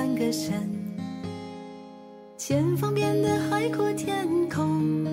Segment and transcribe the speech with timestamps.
[0.00, 0.54] 转个身
[2.38, 5.04] 前方变得海阔天空，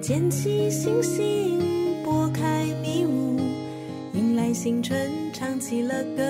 [0.00, 1.58] 捡起星星，
[2.04, 3.40] 拨开迷雾，
[4.12, 4.96] 迎来新春，
[5.32, 6.22] 唱起了歌，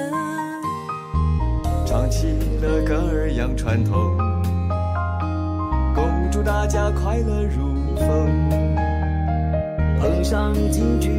[1.84, 2.26] 唱起
[2.62, 4.16] 了歌儿扬传统，
[5.94, 6.02] 恭
[6.32, 7.66] 祝大家快乐如
[7.96, 8.48] 风，
[10.00, 11.10] 碰上金句，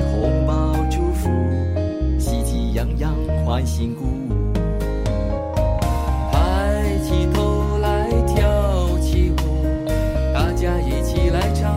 [0.00, 1.28] 红包祝福，
[2.18, 3.12] 喜气洋洋
[3.44, 4.06] 欢欣鼓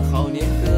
[0.04, 0.69] 好年。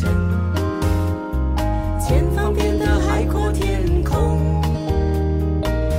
[0.00, 0.08] 转个身，
[2.00, 4.62] 前方变得海阔天空。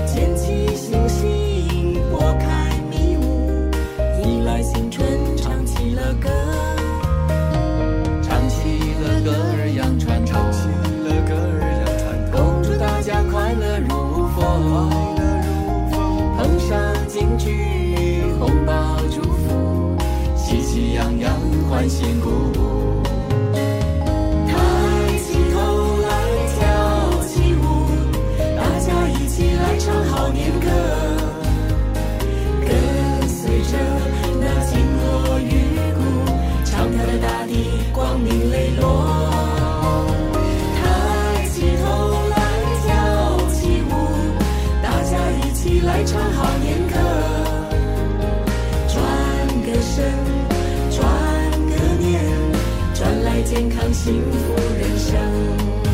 [0.06, 3.70] 捡起星星，拨开迷雾，
[4.24, 5.06] 迎来新春，
[5.38, 6.30] 唱起了歌。
[8.22, 10.68] 唱起了歌儿扬传唱，起
[11.04, 14.36] 了歌儿扬传统，恭祝大家快乐如风。
[14.36, 14.44] 快
[15.18, 15.52] 乐如
[15.92, 15.96] 风，
[16.38, 16.68] 碰上
[17.08, 19.96] 金句，红包祝福，
[20.36, 21.32] 喜气洋洋
[21.70, 22.30] 欢欣鼓
[30.26, 30.68] 好年歌。
[32.62, 33.78] 跟随着
[34.42, 35.54] 那金锣玉
[35.94, 36.02] 鼓，
[36.66, 39.30] 唱跳的大地光明磊落。
[40.74, 41.86] 抬起头
[42.32, 42.36] 来
[42.82, 42.90] 跳
[43.52, 43.94] 起舞，
[44.82, 45.14] 大家
[45.44, 46.96] 一起来唱好年歌。
[48.88, 48.98] 转
[49.62, 50.10] 个身，
[50.90, 51.06] 转
[51.70, 51.72] 个
[52.04, 52.20] 年，
[52.96, 55.85] 转来健康幸福人生。